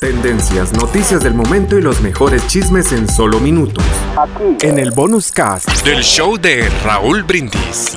[0.00, 3.84] Tendencias, noticias del momento y los mejores chismes en solo minutos.
[4.16, 4.64] Aquí.
[4.64, 7.96] En el bonus cast del show de Raúl Brindis.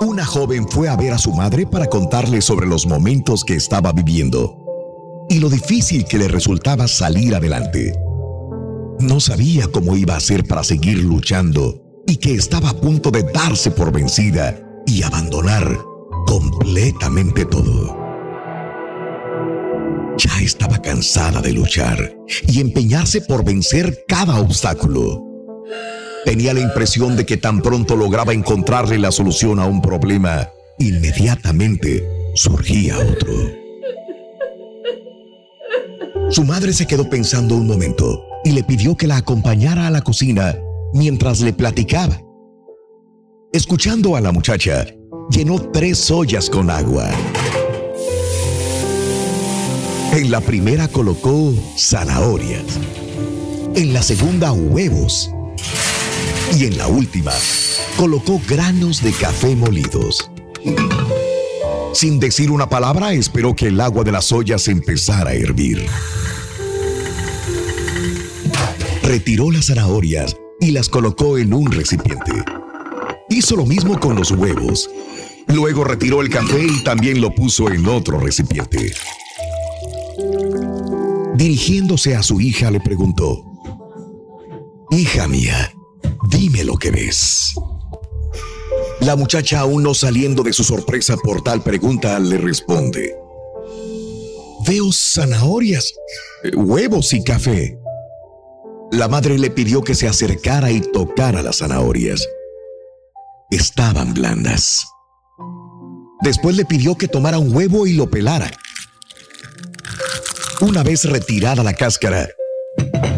[0.00, 3.92] Una joven fue a ver a su madre para contarle sobre los momentos que estaba
[3.92, 4.58] viviendo
[5.28, 7.92] y lo difícil que le resultaba salir adelante.
[8.98, 13.22] No sabía cómo iba a hacer para seguir luchando y que estaba a punto de
[13.22, 15.95] darse por vencida y abandonar
[16.26, 17.96] completamente todo.
[20.18, 25.22] Ya estaba cansada de luchar y empeñarse por vencer cada obstáculo.
[26.24, 32.04] Tenía la impresión de que tan pronto lograba encontrarle la solución a un problema, inmediatamente
[32.34, 33.32] surgía otro.
[36.30, 40.02] Su madre se quedó pensando un momento y le pidió que la acompañara a la
[40.02, 40.58] cocina
[40.92, 42.20] mientras le platicaba.
[43.52, 44.86] Escuchando a la muchacha,
[45.30, 47.08] llenó tres ollas con agua.
[50.12, 52.64] En la primera colocó zanahorias,
[53.74, 55.30] en la segunda huevos
[56.58, 57.32] y en la última
[57.96, 60.30] colocó granos de café molidos.
[61.92, 65.86] Sin decir una palabra, esperó que el agua de las ollas empezara a hervir.
[69.02, 72.32] Retiró las zanahorias y las colocó en un recipiente.
[73.28, 74.88] Hizo lo mismo con los huevos
[75.48, 78.92] Luego retiró el café y también lo puso en otro recipiente.
[81.34, 83.44] Dirigiéndose a su hija le preguntó,
[84.90, 85.72] Hija mía,
[86.30, 87.54] dime lo que ves.
[89.00, 93.14] La muchacha, aún no saliendo de su sorpresa por tal pregunta, le responde,
[94.66, 95.92] Veo zanahorias,
[96.56, 97.78] huevos y café.
[98.90, 102.26] La madre le pidió que se acercara y tocara las zanahorias.
[103.50, 104.86] Estaban blandas.
[106.22, 108.50] Después le pidió que tomara un huevo y lo pelara.
[110.60, 112.28] Una vez retirada la cáscara,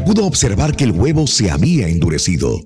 [0.04, 2.60] pudo observar que el huevo se había endurecido.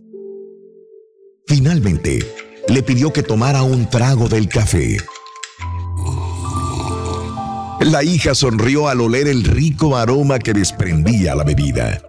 [1.47, 2.27] Finalmente,
[2.69, 4.97] le pidió que tomara un trago del café.
[7.81, 12.01] La hija sonrió al oler el rico aroma que desprendía la bebida.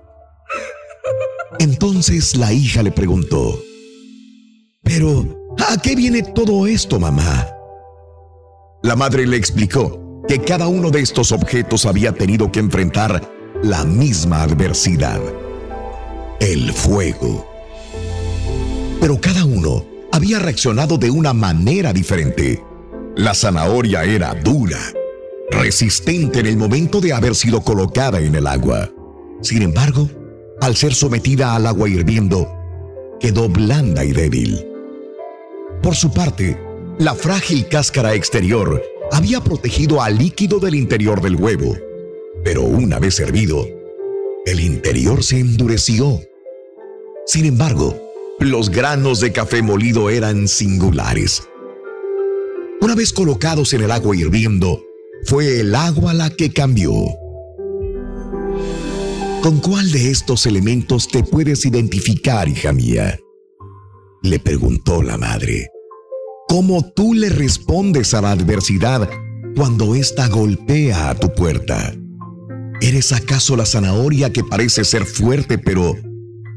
[1.60, 3.60] Entonces la hija le preguntó,
[4.84, 5.43] Pero,
[5.74, 7.48] ¿a qué viene todo esto, mamá?
[8.84, 13.28] La madre le explicó que cada uno de estos objetos había tenido que enfrentar
[13.64, 15.20] la misma adversidad,
[16.40, 17.48] el fuego.
[19.02, 22.64] Pero cada uno había reaccionado de una manera diferente.
[23.16, 24.80] La zanahoria era dura,
[25.50, 28.92] resistente en el momento de haber sido colocada en el agua.
[29.42, 30.08] Sin embargo,
[30.62, 32.48] al ser sometida al agua hirviendo,
[33.20, 34.73] quedó blanda y débil.
[35.84, 36.58] Por su parte,
[36.98, 41.76] la frágil cáscara exterior había protegido al líquido del interior del huevo,
[42.42, 43.68] pero una vez hervido,
[44.46, 46.22] el interior se endureció.
[47.26, 48.00] Sin embargo,
[48.40, 51.44] los granos de café molido eran singulares.
[52.80, 54.82] Una vez colocados en el agua hirviendo,
[55.26, 56.94] fue el agua la que cambió.
[59.42, 63.20] ¿Con cuál de estos elementos te puedes identificar, hija mía?
[64.22, 65.73] Le preguntó la madre.
[66.54, 69.10] ¿Cómo tú le respondes a la adversidad
[69.56, 71.96] cuando ésta golpea a tu puerta?
[72.80, 75.96] ¿Eres acaso la zanahoria que parece ser fuerte, pero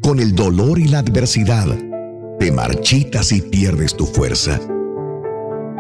[0.03, 1.67] con el dolor y la adversidad
[2.39, 4.61] te marchitas y pierdes tu fuerza?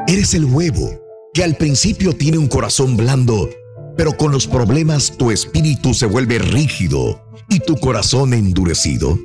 [0.08, 0.98] ¿Eres el huevo
[1.34, 3.50] que al principio tiene un corazón blando,
[3.98, 9.18] pero con los problemas tu espíritu se vuelve rígido y tu corazón endurecido?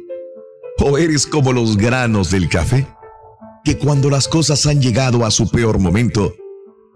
[0.79, 2.85] ¿O eres como los granos del café?
[3.63, 6.35] Que cuando las cosas han llegado a su peor momento,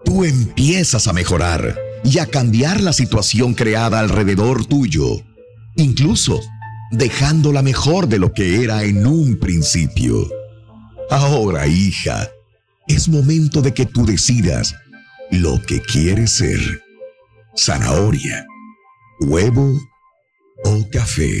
[0.04, 5.22] tú empiezas a mejorar y a cambiar la situación creada alrededor tuyo,
[5.76, 6.40] incluso
[6.90, 10.28] dejándola mejor de lo que era en un principio.
[11.10, 12.28] Ahora, hija,
[12.88, 14.74] es momento de que tú decidas
[15.30, 16.60] lo que quieres ser.
[17.56, 18.46] Zanahoria,
[19.20, 19.78] huevo
[20.64, 21.40] o café.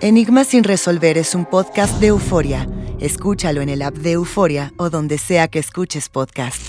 [0.00, 2.68] Enigma sin resolver es un podcast de euforia.
[3.00, 6.62] Escúchalo en el app de Euforia o donde sea que escuches podcast.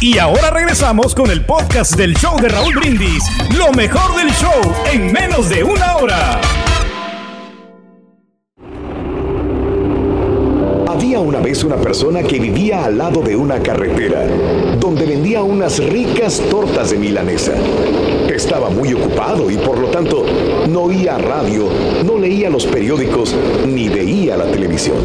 [0.00, 3.24] Y ahora regresamos con el podcast del show de Raúl Brindis.
[3.56, 4.60] Lo mejor del show
[4.92, 6.40] en menos de una hora.
[11.48, 14.26] Vez una persona que vivía al lado de una carretera,
[14.78, 17.54] donde vendía unas ricas tortas de milanesa.
[18.28, 20.26] Estaba muy ocupado y por lo tanto
[20.68, 21.66] no oía radio,
[22.04, 23.34] no leía los periódicos
[23.66, 24.98] ni veía la televisión.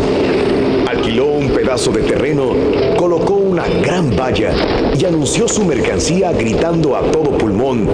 [0.86, 2.52] Alquiló un pedazo de terreno,
[2.98, 4.52] colocó una gran valla
[5.00, 7.88] y anunció su mercancía gritando a todo pulmón,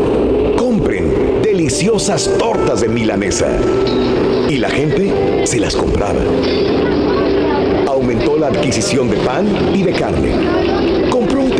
[0.57, 3.47] compren deliciosas tortas de milanesa.
[4.49, 6.21] Y la gente se las compraba.
[8.09, 9.45] La adquisición de pan
[9.75, 10.79] y de carne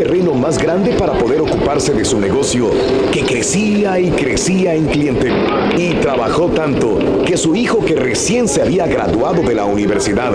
[0.00, 2.70] terreno más grande para poder ocuparse de su negocio,
[3.12, 5.30] que crecía y crecía en cliente.
[5.76, 10.32] Y trabajó tanto que su hijo, que recién se había graduado de la universidad,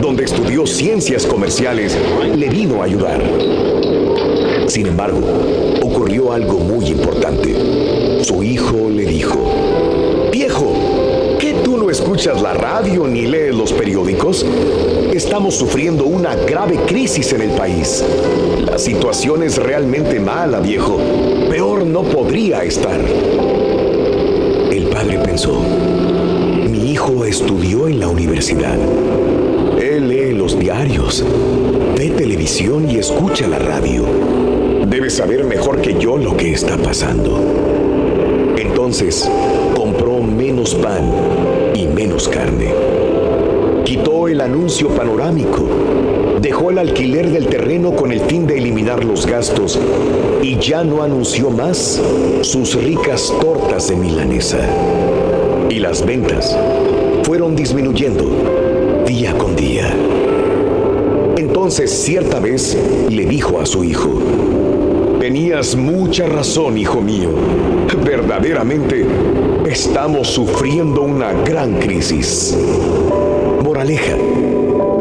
[0.00, 1.98] donde estudió ciencias comerciales,
[2.32, 3.20] le vino a ayudar.
[4.68, 5.20] Sin embargo,
[5.82, 8.22] ocurrió algo muy importante.
[8.22, 9.67] Su hijo le dijo, viejo, ¿qué tú
[11.90, 14.44] escuchas la radio ni lees los periódicos?
[15.12, 18.04] Estamos sufriendo una grave crisis en el país.
[18.64, 20.98] La situación es realmente mala, viejo.
[21.48, 23.00] Peor no podría estar.
[24.70, 25.60] El padre pensó,
[26.68, 28.78] mi hijo estudió en la universidad.
[29.80, 31.24] Él lee los diarios,
[31.96, 34.04] ve televisión y escucha la radio.
[34.86, 37.38] Debe saber mejor que yo lo que está pasando.
[38.56, 39.30] Entonces,
[39.74, 41.37] compró menos pan
[41.98, 42.72] menos carne
[43.84, 45.66] Quitó el anuncio panorámico,
[46.40, 49.80] dejó el alquiler del terreno con el fin de eliminar los gastos
[50.40, 52.00] y ya no anunció más
[52.42, 54.60] sus ricas tortas de milanesa.
[55.70, 56.56] Y las ventas
[57.24, 59.92] fueron disminuyendo día con día.
[61.36, 62.76] Entonces cierta vez
[63.08, 64.20] le dijo a su hijo,
[65.18, 67.30] Tenías mucha razón, hijo mío.
[68.04, 69.04] Verdaderamente
[69.68, 72.56] estamos sufriendo una gran crisis.
[73.62, 74.16] Moraleja,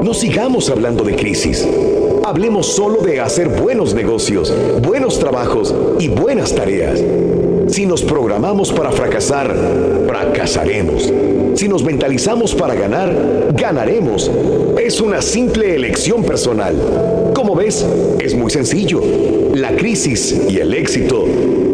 [0.04, 1.66] no sigamos hablando de crisis.
[2.26, 7.02] Hablemos solo de hacer buenos negocios, buenos trabajos y buenas tareas.
[7.70, 9.56] Si nos programamos para fracasar,
[10.06, 11.14] fracasaremos.
[11.56, 14.30] Si nos mentalizamos para ganar, ganaremos.
[14.78, 17.32] Es una simple elección personal.
[17.34, 17.86] Como ves,
[18.20, 19.02] es muy sencillo.
[19.54, 21.26] La crisis y el éxito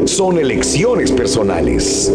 [0.05, 2.11] son elecciones personales.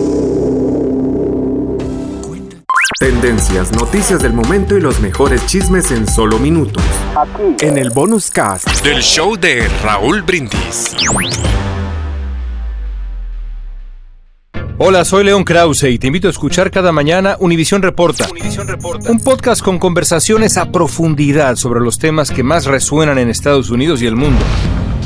[2.99, 6.83] Tendencias, noticias del momento y los mejores chismes en solo minutos.
[7.17, 7.65] Aquí.
[7.65, 10.97] En el bonus cast del show de Raúl Brindis.
[14.79, 18.27] Hola, soy León Krause y te invito a escuchar cada mañana Univisión Reporta,
[18.67, 23.71] Reporta, un podcast con conversaciones a profundidad sobre los temas que más resuenan en Estados
[23.71, 24.45] Unidos y el mundo.